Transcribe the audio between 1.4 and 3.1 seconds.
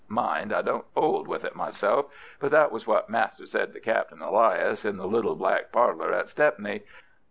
it myself, but that was what